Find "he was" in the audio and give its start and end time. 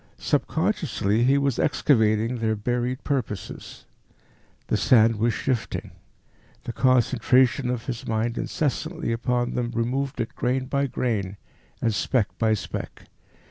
1.25-1.59